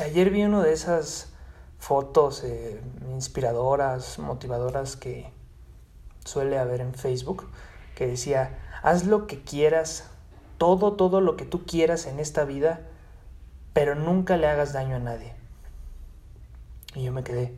Ayer 0.00 0.30
vi 0.30 0.44
una 0.44 0.62
de 0.62 0.72
esas 0.72 1.32
fotos 1.78 2.44
eh, 2.44 2.80
inspiradoras, 3.10 4.18
motivadoras 4.18 4.96
que 4.96 5.32
suele 6.24 6.58
haber 6.58 6.80
en 6.80 6.94
Facebook, 6.94 7.48
que 7.96 8.06
decía, 8.06 8.58
haz 8.82 9.06
lo 9.06 9.26
que 9.26 9.42
quieras, 9.42 10.04
todo, 10.56 10.92
todo 10.92 11.20
lo 11.20 11.36
que 11.36 11.44
tú 11.44 11.64
quieras 11.64 12.06
en 12.06 12.20
esta 12.20 12.44
vida, 12.44 12.80
pero 13.72 13.96
nunca 13.96 14.36
le 14.36 14.46
hagas 14.46 14.72
daño 14.72 14.96
a 14.96 15.00
nadie. 15.00 15.34
Y 16.94 17.04
yo 17.04 17.12
me 17.12 17.24
quedé, 17.24 17.54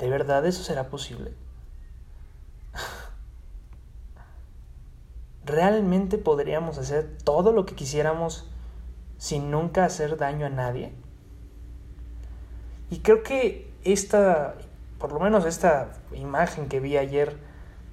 ¿de 0.00 0.08
verdad 0.08 0.44
eso 0.46 0.64
será 0.64 0.88
posible? 0.88 1.32
¿Realmente 5.44 6.18
podríamos 6.18 6.78
hacer 6.78 7.18
todo 7.22 7.52
lo 7.52 7.66
que 7.66 7.76
quisiéramos 7.76 8.51
sin 9.22 9.52
nunca 9.52 9.84
hacer 9.84 10.16
daño 10.16 10.46
a 10.46 10.48
nadie? 10.48 10.90
Y 12.90 12.98
creo 12.98 13.22
que 13.22 13.70
esta, 13.84 14.56
por 14.98 15.12
lo 15.12 15.20
menos 15.20 15.46
esta 15.46 15.92
imagen 16.12 16.68
que 16.68 16.80
vi 16.80 16.96
ayer, 16.96 17.36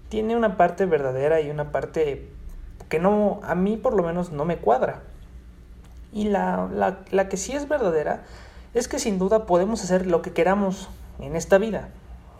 tiene 0.10 0.36
una 0.36 0.58
parte 0.58 0.88
verdadera 0.88 1.40
y 1.40 1.52
una 1.52 1.72
parte 1.72 2.32
que 2.90 2.98
no, 2.98 3.42
a 3.44 3.54
mí 3.54 3.78
por 3.78 3.94
lo 3.94 4.02
menos 4.02 4.32
no 4.32 4.44
me 4.44 4.58
cuadra. 4.58 5.04
Y 6.12 6.30
la, 6.30 6.68
la, 6.74 7.02
la 7.12 7.30
que 7.30 7.38
sí 7.38 7.54
es 7.54 7.70
verdadera 7.70 8.24
es 8.74 8.88
que 8.88 8.98
sin 8.98 9.20
duda 9.20 9.46
podemos 9.46 9.84
hacer 9.84 10.08
lo 10.08 10.24
que 10.24 10.34
queramos 10.34 10.90
en 11.20 11.36
esta 11.36 11.60
vida. 11.60 11.90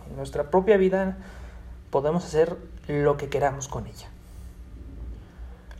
En 0.10 0.18
nuestra 0.18 0.50
propia 0.50 0.78
vida 0.78 1.16
podemos 1.92 2.26
hacer 2.26 2.58
lo 2.88 3.18
que 3.18 3.30
queramos 3.30 3.68
con 3.68 3.86
ella. 3.86 4.08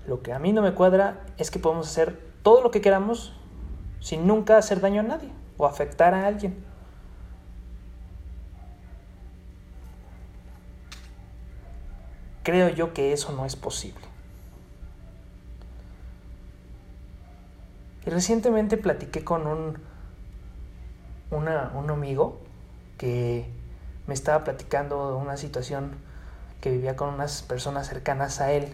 Lo 0.06 0.22
que 0.22 0.32
a 0.32 0.38
mí 0.38 0.54
no 0.54 0.62
me 0.62 0.76
cuadra 0.76 1.22
es 1.40 1.50
que 1.50 1.58
podemos 1.58 1.88
hacer 1.88 2.29
todo 2.44 2.62
lo 2.62 2.72
que 2.72 2.82
queramos 2.82 3.34
sin 4.00 4.28
nunca 4.28 4.58
hacer 4.58 4.80
daño 4.82 5.02
a 5.02 5.04
nadie 5.04 5.30
o 5.58 5.66
afectar 5.66 6.14
a 6.14 6.26
alguien. 6.26 6.64
Creo 12.44 12.70
yo 12.70 12.94
que 12.94 13.14
eso 13.14 13.32
no 13.34 13.46
es 13.46 13.56
posible. 13.56 14.02
Y 18.06 18.10
recientemente 18.10 18.78
platiqué 18.78 19.24
con 19.24 19.46
un, 19.46 19.78
un 21.32 21.90
amigo 21.90 22.40
que 22.98 23.46
me 24.08 24.14
estaba 24.14 24.44
platicando 24.44 25.12
de 25.12 25.18
una 25.18 25.38
situación 25.38 25.92
que 26.62 26.72
vivía 26.72 26.96
con 26.96 27.14
unas 27.14 27.44
personas 27.44 27.88
cercanas 27.88 28.42
a 28.42 28.52
él 28.52 28.74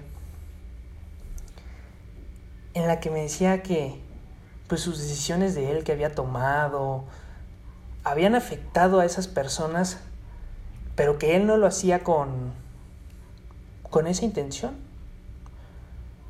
en 2.76 2.88
la 2.88 3.00
que 3.00 3.10
me 3.10 3.22
decía 3.22 3.64
que 3.64 4.00
pues 4.68 4.82
sus 4.82 5.00
decisiones 5.00 5.56
de 5.56 5.72
él 5.72 5.84
que 5.84 5.92
había 5.92 6.14
tomado 6.14 7.04
habían 8.04 8.36
afectado 8.36 9.00
a 9.00 9.06
esas 9.06 9.28
personas, 9.28 9.98
pero 10.96 11.18
que 11.18 11.36
él 11.36 11.48
no 11.48 11.58
lo 11.58 11.66
hacía 11.66 12.04
con 12.04 12.54
con 13.90 14.08
esa 14.08 14.26
intención. 14.26 14.76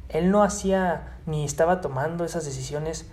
Él 0.10 0.30
no 0.30 0.44
hacía 0.44 1.18
ni 1.26 1.44
estaba 1.44 1.82
tomando 1.82 2.24
esas 2.24 2.46
decisiones 2.46 3.08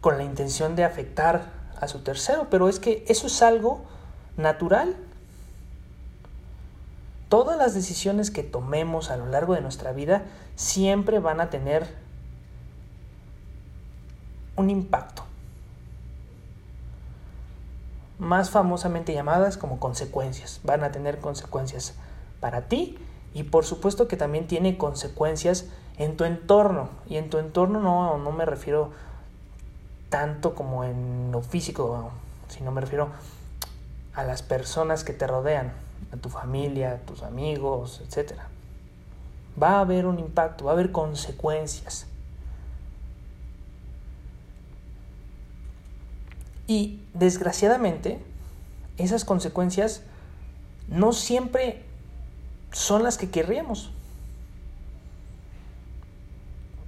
con 0.00 0.16
la 0.16 0.24
intención 0.24 0.76
de 0.76 0.84
afectar 0.84 1.50
a 1.80 1.88
su 1.88 2.04
tercero, 2.04 2.46
pero 2.50 2.68
es 2.68 2.78
que 2.78 3.04
eso 3.08 3.26
es 3.26 3.42
algo 3.42 3.82
natural. 4.36 4.96
Todas 7.32 7.56
las 7.56 7.72
decisiones 7.72 8.30
que 8.30 8.42
tomemos 8.42 9.10
a 9.10 9.16
lo 9.16 9.24
largo 9.24 9.54
de 9.54 9.62
nuestra 9.62 9.92
vida 9.92 10.24
siempre 10.54 11.18
van 11.18 11.40
a 11.40 11.48
tener 11.48 11.86
un 14.54 14.68
impacto. 14.68 15.22
Más 18.18 18.50
famosamente 18.50 19.14
llamadas 19.14 19.56
como 19.56 19.80
consecuencias. 19.80 20.60
Van 20.62 20.84
a 20.84 20.92
tener 20.92 21.20
consecuencias 21.20 21.94
para 22.38 22.68
ti 22.68 22.98
y 23.32 23.44
por 23.44 23.64
supuesto 23.64 24.08
que 24.08 24.18
también 24.18 24.46
tiene 24.46 24.76
consecuencias 24.76 25.64
en 25.96 26.18
tu 26.18 26.24
entorno. 26.24 26.90
Y 27.08 27.16
en 27.16 27.30
tu 27.30 27.38
entorno 27.38 27.80
no, 27.80 28.18
no 28.18 28.32
me 28.32 28.44
refiero 28.44 28.90
tanto 30.10 30.54
como 30.54 30.84
en 30.84 31.32
lo 31.32 31.40
físico, 31.40 32.10
sino 32.48 32.72
me 32.72 32.82
refiero 32.82 33.08
a 34.12 34.22
las 34.22 34.42
personas 34.42 35.02
que 35.02 35.14
te 35.14 35.26
rodean 35.26 35.72
a 36.12 36.16
tu 36.16 36.28
familia, 36.28 36.92
a 36.92 36.98
tus 36.98 37.22
amigos, 37.22 38.02
etc. 38.06 38.32
Va 39.60 39.76
a 39.76 39.80
haber 39.80 40.06
un 40.06 40.18
impacto, 40.18 40.64
va 40.64 40.72
a 40.72 40.74
haber 40.74 40.92
consecuencias. 40.92 42.06
Y 46.66 47.00
desgraciadamente, 47.12 48.18
esas 48.96 49.24
consecuencias 49.24 50.02
no 50.88 51.12
siempre 51.12 51.84
son 52.72 53.02
las 53.02 53.18
que 53.18 53.30
querríamos. 53.30 53.90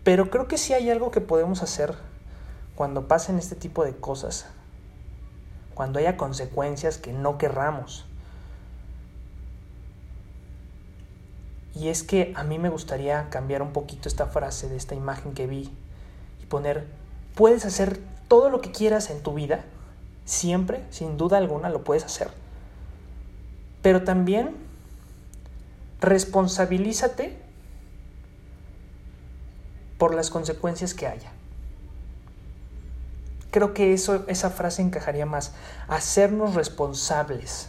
Pero 0.04 0.30
creo 0.30 0.48
que 0.48 0.58
sí 0.58 0.74
hay 0.74 0.90
algo 0.90 1.10
que 1.10 1.20
podemos 1.20 1.62
hacer 1.62 1.94
cuando 2.74 3.08
pasen 3.08 3.38
este 3.38 3.56
tipo 3.56 3.84
de 3.84 3.96
cosas, 3.96 4.46
cuando 5.74 5.98
haya 5.98 6.16
consecuencias 6.16 6.98
que 6.98 7.12
no 7.12 7.38
querramos. 7.38 8.04
Y 11.74 11.88
es 11.88 12.02
que 12.02 12.32
a 12.36 12.44
mí 12.44 12.58
me 12.58 12.68
gustaría 12.68 13.28
cambiar 13.30 13.62
un 13.62 13.72
poquito 13.72 14.08
esta 14.08 14.26
frase 14.26 14.68
de 14.68 14.76
esta 14.76 14.94
imagen 14.94 15.34
que 15.34 15.46
vi 15.46 15.72
y 16.40 16.46
poner, 16.46 16.86
puedes 17.34 17.64
hacer 17.64 17.98
todo 18.28 18.48
lo 18.48 18.60
que 18.60 18.70
quieras 18.70 19.10
en 19.10 19.22
tu 19.22 19.34
vida, 19.34 19.64
siempre, 20.24 20.84
sin 20.90 21.16
duda 21.16 21.38
alguna, 21.38 21.68
lo 21.68 21.82
puedes 21.82 22.04
hacer. 22.04 22.30
Pero 23.82 24.04
también 24.04 24.56
responsabilízate 26.00 27.36
por 29.98 30.14
las 30.14 30.30
consecuencias 30.30 30.94
que 30.94 31.06
haya. 31.06 31.32
Creo 33.50 33.74
que 33.74 33.92
eso, 33.92 34.24
esa 34.26 34.50
frase 34.50 34.82
encajaría 34.82 35.26
más. 35.26 35.52
Hacernos 35.86 36.54
responsables 36.54 37.68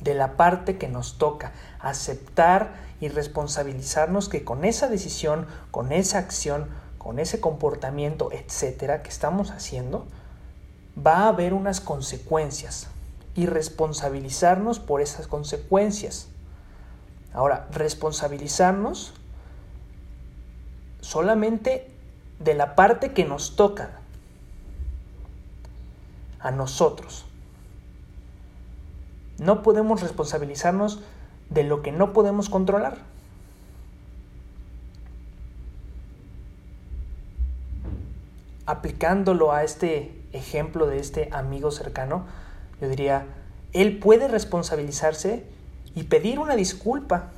de 0.00 0.14
la 0.14 0.36
parte 0.36 0.78
que 0.78 0.88
nos 0.88 1.18
toca, 1.18 1.52
aceptar 1.80 2.74
y 3.00 3.08
responsabilizarnos 3.08 4.28
que 4.28 4.44
con 4.44 4.64
esa 4.64 4.88
decisión, 4.88 5.46
con 5.70 5.92
esa 5.92 6.18
acción, 6.18 6.68
con 6.98 7.18
ese 7.18 7.40
comportamiento, 7.40 8.30
etcétera, 8.32 9.02
que 9.02 9.08
estamos 9.08 9.50
haciendo, 9.50 10.06
va 11.04 11.24
a 11.24 11.28
haber 11.28 11.54
unas 11.54 11.80
consecuencias 11.80 12.88
y 13.34 13.46
responsabilizarnos 13.46 14.80
por 14.80 15.00
esas 15.00 15.26
consecuencias. 15.26 16.28
Ahora, 17.32 17.68
responsabilizarnos 17.70 19.14
solamente 21.00 21.88
de 22.40 22.54
la 22.54 22.74
parte 22.74 23.12
que 23.12 23.24
nos 23.24 23.56
toca 23.56 23.90
a 26.40 26.50
nosotros. 26.50 27.26
No 29.38 29.62
podemos 29.62 30.00
responsabilizarnos 30.00 31.00
de 31.50 31.62
lo 31.64 31.82
que 31.82 31.92
no 31.92 32.12
podemos 32.12 32.48
controlar. 32.48 32.98
Aplicándolo 38.66 39.52
a 39.52 39.64
este 39.64 40.14
ejemplo 40.32 40.86
de 40.86 40.98
este 40.98 41.30
amigo 41.32 41.70
cercano, 41.70 42.26
yo 42.80 42.88
diría, 42.88 43.26
él 43.72 43.98
puede 43.98 44.28
responsabilizarse 44.28 45.44
y 45.94 46.04
pedir 46.04 46.38
una 46.38 46.54
disculpa 46.54 47.30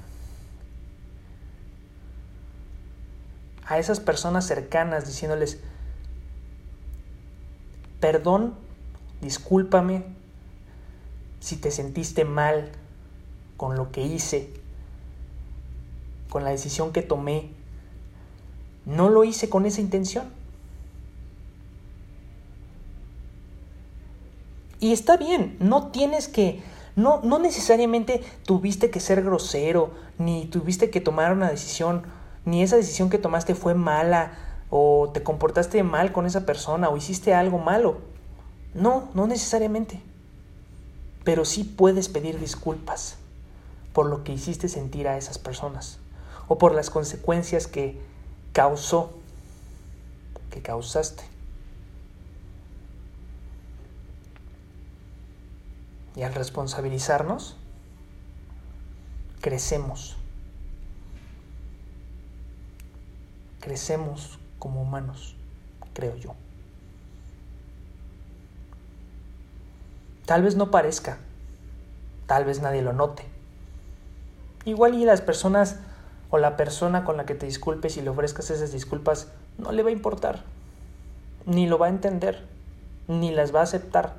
a 3.67 3.79
esas 3.79 4.01
personas 4.01 4.47
cercanas 4.47 5.07
diciéndoles, 5.07 5.61
perdón, 8.01 8.55
discúlpame 9.21 10.03
si 11.41 11.57
te 11.57 11.71
sentiste 11.71 12.25
mal 12.25 12.71
con 13.57 13.77
lo 13.77 13.91
que 13.91 14.03
hice, 14.03 14.51
con 16.29 16.45
la 16.45 16.51
decisión 16.51 16.93
que 16.93 17.03
tomé. 17.03 17.51
No 18.87 19.09
lo 19.09 19.25
hice 19.25 19.49
con 19.49 19.67
esa 19.67 19.81
intención. 19.81 20.31
Y 24.79 24.93
está 24.93 25.17
bien, 25.17 25.57
no 25.61 25.89
tienes 25.89 26.29
que, 26.29 26.63
no, 26.97 27.21
no 27.23 27.39
necesariamente 27.39 28.23
tuviste 28.47 28.91
que 28.91 29.01
ser 29.01 29.23
grosero, 29.23 29.91
ni 30.19 30.47
tuviste 30.47 30.89
que 30.89 31.03
tomar 31.03 31.33
una 31.33 31.51
decisión, 31.51 32.05
ni 32.47 32.63
esa 32.63 32.77
decisión 32.77 33.11
que 33.11 33.19
tomaste 33.19 33.55
fue 33.55 33.75
mala, 33.75 34.33
o 34.71 35.11
te 35.13 35.23
comportaste 35.23 35.83
mal 35.83 36.13
con 36.13 36.25
esa 36.25 36.47
persona, 36.47 36.89
o 36.89 36.97
hiciste 36.97 37.35
algo 37.35 37.59
malo. 37.59 37.99
No, 38.73 39.11
no 39.13 39.27
necesariamente 39.27 40.01
pero 41.25 41.45
sí 41.45 41.65
puedes 41.65 42.09
pedir 42.09 42.39
disculpas 42.39 43.17
por 43.93 44.07
lo 44.07 44.25
que 44.25 44.33
hiciste 44.33 44.69
sentir 44.69 45.09
a 45.09 45.17
esas 45.17 45.39
personas 45.39 45.99
o 46.49 46.59
por 46.59 46.75
las 46.75 46.91
consecuencias 46.91 47.67
que 47.67 48.01
causó 48.53 49.21
que 50.51 50.61
causaste. 50.61 51.23
Y 56.17 56.23
al 56.23 56.35
responsabilizarnos, 56.35 57.57
crecemos. 59.41 60.17
Crecemos 63.61 64.39
como 64.59 64.83
humanos, 64.83 65.37
creo 65.95 66.17
yo. 66.17 66.35
Tal 70.31 70.45
vez 70.45 70.55
no 70.55 70.71
parezca, 70.71 71.19
tal 72.29 72.45
vez 72.45 72.63
nadie 72.63 72.83
lo 72.83 72.93
note. 72.93 73.25
Igual 74.65 74.95
y 74.95 75.05
las 75.05 75.21
personas 75.21 75.81
o 76.31 76.39
la 76.39 76.57
persona 76.57 77.03
con 77.03 77.17
la 77.17 77.27
que 77.27 77.35
te 77.35 77.47
disculpes 77.47 77.97
y 77.97 78.01
le 78.01 78.11
ofrezcas 78.11 78.49
esas 78.49 78.71
disculpas 78.71 79.27
no 79.59 79.73
le 79.73 79.83
va 79.83 79.89
a 79.89 79.93
importar, 79.93 80.45
ni 81.47 81.67
lo 81.67 81.79
va 81.79 81.87
a 81.87 81.89
entender, 81.89 82.47
ni 83.09 83.33
las 83.33 83.53
va 83.53 83.59
a 83.59 83.65
aceptar. 83.65 84.15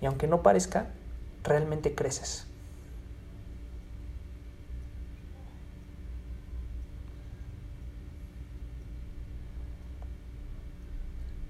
Y 0.00 0.06
aunque 0.06 0.26
no 0.26 0.40
parezca, 0.40 0.86
realmente 1.44 1.94
creces. 1.94 2.46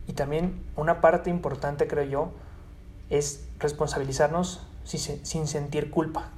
Y 0.08 0.14
también 0.14 0.60
una 0.74 1.00
parte 1.00 1.30
importante, 1.30 1.86
creo 1.86 2.02
yo, 2.02 2.32
es 3.10 3.44
responsabilizarnos 3.58 4.66
sin 4.84 5.46
sentir 5.46 5.90
culpa. 5.90 6.30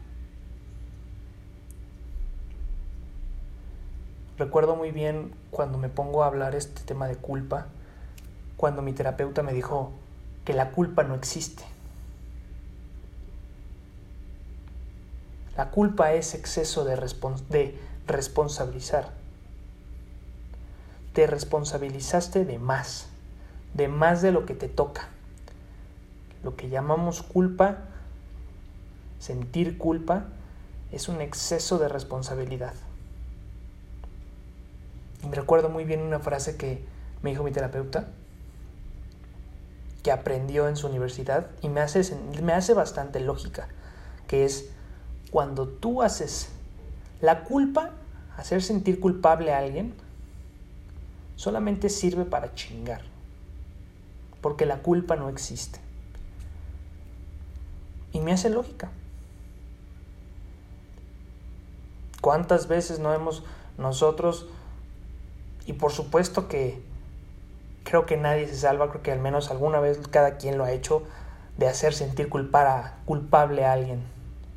Recuerdo 4.38 4.74
muy 4.74 4.90
bien 4.90 5.32
cuando 5.50 5.78
me 5.78 5.88
pongo 5.88 6.24
a 6.24 6.26
hablar 6.26 6.54
este 6.54 6.82
tema 6.82 7.06
de 7.06 7.16
culpa, 7.16 7.66
cuando 8.56 8.82
mi 8.82 8.92
terapeuta 8.92 9.42
me 9.42 9.52
dijo 9.52 9.92
que 10.44 10.54
la 10.54 10.70
culpa 10.70 11.04
no 11.04 11.14
existe. 11.14 11.62
La 15.56 15.70
culpa 15.70 16.12
es 16.14 16.34
exceso 16.34 16.84
de, 16.84 16.96
de 17.50 17.78
responsabilizar. 18.06 19.10
Te 21.12 21.26
responsabilizaste 21.26 22.44
de 22.46 22.58
más, 22.58 23.06
de 23.74 23.86
más 23.88 24.22
de 24.22 24.32
lo 24.32 24.46
que 24.46 24.54
te 24.54 24.68
toca. 24.68 25.08
Lo 26.42 26.56
que 26.56 26.68
llamamos 26.68 27.22
culpa, 27.22 27.78
sentir 29.18 29.78
culpa, 29.78 30.24
es 30.90 31.08
un 31.08 31.20
exceso 31.20 31.78
de 31.78 31.88
responsabilidad. 31.88 32.74
Y 35.22 35.26
me 35.28 35.36
recuerdo 35.36 35.68
muy 35.68 35.84
bien 35.84 36.00
una 36.00 36.18
frase 36.18 36.56
que 36.56 36.84
me 37.22 37.30
dijo 37.30 37.44
mi 37.44 37.52
terapeuta, 37.52 38.08
que 40.02 40.10
aprendió 40.10 40.68
en 40.68 40.76
su 40.76 40.88
universidad 40.88 41.46
y 41.60 41.68
me 41.68 41.80
hace, 41.80 42.14
me 42.42 42.52
hace 42.52 42.74
bastante 42.74 43.20
lógica, 43.20 43.68
que 44.26 44.44
es 44.44 44.70
cuando 45.30 45.68
tú 45.68 46.02
haces 46.02 46.48
la 47.20 47.44
culpa, 47.44 47.90
hacer 48.36 48.62
sentir 48.62 48.98
culpable 48.98 49.52
a 49.52 49.58
alguien, 49.58 49.94
solamente 51.36 51.88
sirve 51.88 52.24
para 52.24 52.54
chingar, 52.54 53.02
porque 54.40 54.66
la 54.66 54.78
culpa 54.78 55.14
no 55.14 55.28
existe. 55.28 55.81
Y 58.12 58.20
me 58.20 58.32
hace 58.32 58.50
lógica. 58.50 58.90
¿Cuántas 62.20 62.68
veces 62.68 62.98
no 62.98 63.12
hemos 63.12 63.42
nosotros 63.78 64.46
y 65.66 65.74
por 65.74 65.92
supuesto 65.92 66.48
que 66.48 66.82
creo 67.84 68.06
que 68.06 68.16
nadie 68.16 68.48
se 68.48 68.56
salva, 68.56 68.90
creo 68.90 69.02
que 69.02 69.12
al 69.12 69.20
menos 69.20 69.50
alguna 69.50 69.80
vez 69.80 69.98
cada 70.10 70.36
quien 70.36 70.58
lo 70.58 70.64
ha 70.64 70.72
hecho 70.72 71.02
de 71.58 71.68
hacer 71.68 71.94
sentir 71.94 72.28
culpar 72.28 72.94
culpable 73.04 73.64
a 73.64 73.72
alguien 73.72 74.02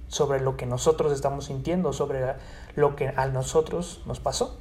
sobre 0.08 0.40
lo 0.40 0.58
que 0.58 0.66
nosotros 0.66 1.12
estamos 1.12 1.46
sintiendo, 1.46 1.94
sobre 1.94 2.36
lo 2.76 2.96
que 2.96 3.10
a 3.16 3.28
nosotros 3.28 4.02
nos 4.06 4.20
pasó. 4.20 4.58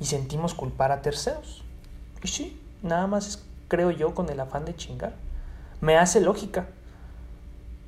Y 0.00 0.06
sentimos 0.06 0.54
culpar 0.54 0.92
a 0.92 1.00
terceros. 1.00 1.62
Y 2.22 2.28
sí, 2.28 2.60
nada 2.82 3.06
más 3.06 3.42
creo 3.68 3.90
yo 3.90 4.14
con 4.14 4.28
el 4.28 4.40
afán 4.40 4.64
de 4.64 4.74
chingar. 4.74 5.14
Me 5.80 5.96
hace 5.96 6.20
lógica. 6.20 6.66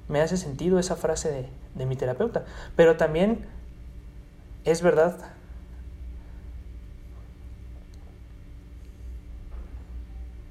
Me 0.08 0.20
hace 0.20 0.36
sentido 0.36 0.78
esa 0.78 0.96
frase 0.96 1.30
de, 1.30 1.48
de 1.74 1.86
mi 1.86 1.96
terapeuta. 1.96 2.44
Pero 2.76 2.96
también 2.96 3.46
es 4.64 4.82
verdad 4.82 5.18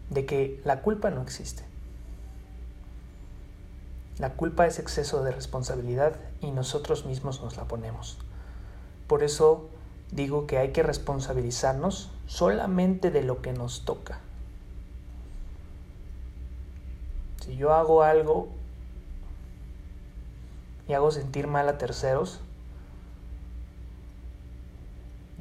de 0.10 0.26
que 0.26 0.62
la 0.64 0.82
culpa 0.82 1.10
no 1.10 1.22
existe. 1.22 1.64
La 4.20 4.34
culpa 4.34 4.66
es 4.66 4.80
exceso 4.80 5.24
de 5.24 5.32
responsabilidad 5.32 6.16
y 6.42 6.52
nosotros 6.52 7.06
mismos 7.06 7.42
nos 7.42 7.56
la 7.56 7.66
ponemos. 7.66 8.18
Por 9.06 9.24
eso 9.24 9.70
digo 10.12 10.48
que 10.48 10.58
hay 10.58 10.72
que 10.72 10.82
responsabilizarnos 10.82 12.10
solamente 12.26 13.12
de 13.12 13.22
lo 13.22 13.42
que 13.42 13.54
nos 13.54 13.86
toca. 13.86 14.20
Si 17.42 17.56
yo 17.56 17.74
hago 17.74 18.02
algo 18.02 18.50
y 20.88 20.94
hago 20.94 21.12
sentir 21.12 21.48
mal 21.48 21.68
a 21.70 21.78
terceros, 21.78 22.40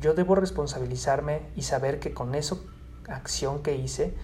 yo 0.00 0.14
debo 0.14 0.34
responsabilizarme 0.34 1.43
y 1.56 1.62
saber 1.62 2.00
que 2.00 2.12
con 2.12 2.34
esa 2.34 2.56
acción 3.08 3.62
que 3.62 3.76
hice, 3.76 4.14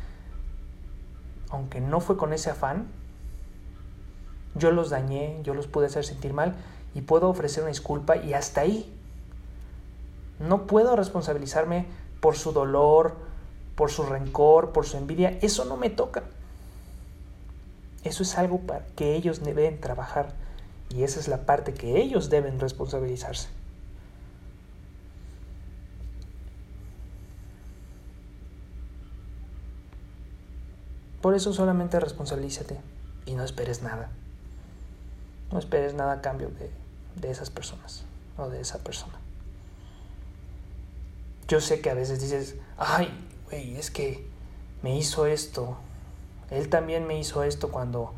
aunque 1.51 1.81
no 1.81 2.01
fue 2.01 2.17
con 2.17 2.33
ese 2.33 2.51
afán, 2.51 2.89
yo 4.55 4.71
los 4.71 4.91
dañé, 4.91 5.41
yo 5.45 5.55
los 5.55 5.67
pude 5.67 5.87
hacer 5.87 6.05
sentir 6.05 6.35
mal 6.35 6.57
y 6.95 7.03
puedo 7.03 7.29
ofrecer 7.29 7.63
una 7.63 7.71
disculpa 7.71 8.17
y 8.17 8.35
hasta 8.35 8.63
ahí. 8.63 8.93
No 10.39 10.67
puedo 10.67 10.97
responsabilizarme 10.97 11.87
por 12.21 12.37
su 12.37 12.53
dolor, 12.53 13.17
por 13.77 13.91
su 13.91 14.03
rencor, 14.03 14.73
por 14.73 14.85
su 14.85 14.97
envidia. 14.99 15.39
Eso 15.41 15.65
no 15.65 15.77
me 15.77 15.89
toca. 15.89 16.25
Eso 18.05 18.23
es 18.23 18.37
algo 18.37 18.59
para 18.59 18.85
que 18.97 19.15
ellos 19.15 19.43
deben 19.43 19.81
trabajar 19.81 20.35
y 20.94 21.05
esa 21.05 21.21
es 21.21 21.29
la 21.29 21.47
parte 21.47 21.75
que 21.75 22.00
ellos 22.00 22.31
deben 22.31 22.61
responsabilizarse. 22.61 23.49
Por 31.22 31.34
eso 31.34 31.53
solamente 31.53 32.01
responsabilízate 32.01 32.81
y 33.27 33.34
no 33.37 33.44
esperes 33.44 33.82
nada. 33.82 34.11
No 35.53 35.58
esperes 35.58 35.94
nada 35.94 36.15
a 36.15 36.20
cambio 36.20 36.51
de, 36.51 37.31
esas 37.31 37.49
personas 37.49 38.05
o 38.37 38.49
de 38.49 38.61
esa 38.61 38.79
persona. 38.79 39.15
Yo 41.46 41.61
sé 41.61 41.81
que 41.81 41.91
a 41.91 41.94
veces 41.94 42.20
dices, 42.20 42.56
ay, 42.77 43.08
güey, 43.49 43.77
es 43.77 43.91
que 43.91 44.27
me 44.82 44.96
hizo 44.96 45.27
esto. 45.27 45.77
Él 46.51 46.69
también 46.69 47.06
me 47.06 47.19
hizo 47.19 47.44
esto 47.44 47.70
cuando, 47.70 48.15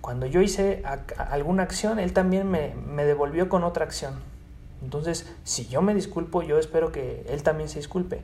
cuando 0.00 0.26
yo 0.26 0.40
hice 0.40 0.82
alguna 1.16 1.62
acción, 1.62 1.98
él 1.98 2.12
también 2.12 2.50
me, 2.50 2.74
me 2.74 3.04
devolvió 3.04 3.48
con 3.48 3.64
otra 3.64 3.84
acción. 3.84 4.14
Entonces, 4.82 5.30
si 5.44 5.66
yo 5.66 5.82
me 5.82 5.94
disculpo, 5.94 6.42
yo 6.42 6.58
espero 6.58 6.90
que 6.92 7.26
él 7.28 7.42
también 7.42 7.68
se 7.68 7.78
disculpe. 7.78 8.22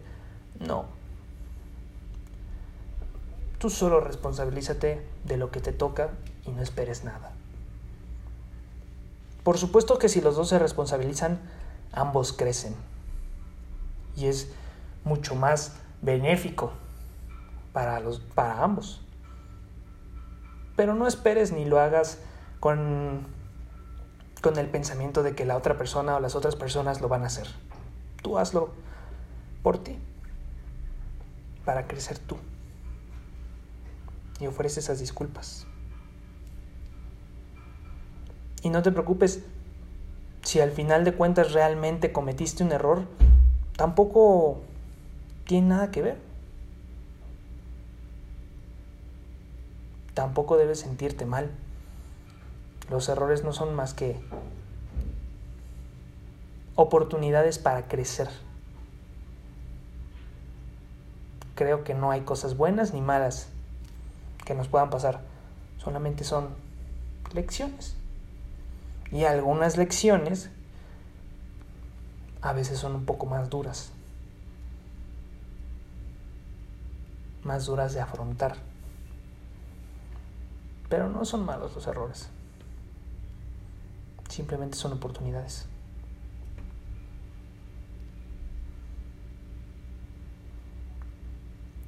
No, 0.59 0.87
Tú 3.59 3.71
solo 3.71 4.00
responsabilízate 4.00 5.02
de 5.25 5.37
lo 5.37 5.50
que 5.50 5.61
te 5.61 5.73
toca 5.73 6.11
y 6.45 6.50
no 6.50 6.62
esperes 6.62 7.04
nada. 7.04 7.33
Por 9.42 9.56
supuesto 9.56 9.99
que 9.99 10.09
si 10.09 10.21
los 10.21 10.37
dos 10.37 10.49
se 10.49 10.59
responsabilizan, 10.59 11.40
ambos 11.92 12.33
crecen. 12.33 12.75
Y 14.14 14.26
es 14.26 14.49
mucho 15.04 15.35
más 15.35 15.76
benéfico 16.02 16.73
para, 17.73 18.00
los, 18.00 18.21
para 18.21 18.62
ambos. 18.62 19.00
Pero 20.76 20.95
no 20.95 21.06
esperes 21.06 21.52
ni 21.52 21.64
lo 21.64 21.80
hagas 21.80 22.18
con, 22.61 23.26
con 24.42 24.59
el 24.59 24.68
pensamiento 24.68 25.23
de 25.23 25.35
que 25.35 25.45
la 25.45 25.56
otra 25.56 25.76
persona 25.76 26.16
o 26.16 26.21
las 26.21 26.35
otras 26.35 26.54
personas 26.54 27.00
lo 27.00 27.09
van 27.09 27.23
a 27.23 27.26
hacer. 27.26 27.49
Tú 28.23 28.38
hazlo 28.38 28.71
por 29.62 29.78
ti, 29.78 29.99
para 31.64 31.87
crecer 31.87 32.18
tú 32.18 32.37
y 34.40 34.47
ofrece 34.47 34.80
esas 34.80 35.00
disculpas. 35.00 35.66
Y 38.62 38.71
no 38.71 38.83
te 38.83 38.92
preocupes, 38.92 39.42
si 40.42 40.61
al 40.61 40.71
final 40.71 41.04
de 41.04 41.12
cuentas 41.12 41.52
realmente 41.52 42.12
cometiste 42.12 42.64
un 42.64 42.73
error, 42.73 43.02
tampoco 43.76 44.61
tiene 45.45 45.68
nada 45.68 45.90
que 45.90 46.02
ver. 46.02 46.25
Tampoco 50.16 50.56
debes 50.56 50.80
sentirte 50.80 51.26
mal. 51.26 51.52
Los 52.90 53.08
errores 53.08 53.44
no 53.44 53.52
son 53.52 53.76
más 53.76 53.94
que 53.94 54.20
oportunidades 56.75 57.61
para 57.61 57.87
crecer. 57.87 58.28
creo 61.56 61.82
que 61.82 61.94
no 61.94 62.12
hay 62.12 62.20
cosas 62.20 62.56
buenas 62.56 62.94
ni 62.94 63.00
malas 63.00 63.49
que 64.44 64.54
nos 64.54 64.68
puedan 64.68 64.90
pasar. 64.90 65.23
Solamente 65.78 66.23
son 66.23 66.50
lecciones. 67.32 67.96
Y 69.11 69.25
algunas 69.25 69.76
lecciones 69.76 70.50
a 72.42 72.52
veces 72.52 72.78
son 72.78 72.94
un 72.94 73.04
poco 73.04 73.26
más 73.26 73.50
duras. 73.50 73.90
Más 77.42 77.66
duras 77.66 77.94
de 77.94 78.00
afrontar. 78.00 78.56
Pero 80.88 81.08
no 81.08 81.24
son 81.24 81.44
malos 81.44 81.74
los 81.74 81.86
errores. 81.86 82.28
Simplemente 84.28 84.76
son 84.76 84.92
oportunidades. 84.92 85.66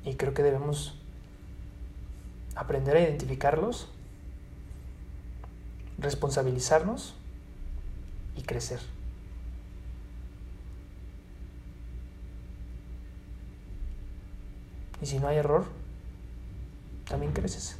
Y 0.05 0.15
creo 0.15 0.33
que 0.33 0.43
debemos 0.43 0.95
aprender 2.55 2.97
a 2.97 3.01
identificarlos, 3.01 3.89
responsabilizarnos 5.99 7.15
y 8.37 8.43
crecer. 8.43 8.81
Y 15.01 15.07
si 15.07 15.19
no 15.19 15.29
hay 15.29 15.37
error, 15.37 15.67
también 17.07 17.33
creces. 17.33 17.77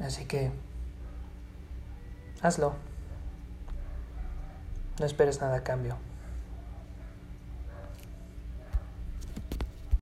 Así 0.00 0.24
que 0.26 0.50
hazlo. 2.42 2.74
No 4.98 5.06
esperes 5.06 5.40
nada 5.40 5.56
a 5.56 5.62
cambio. 5.62 5.96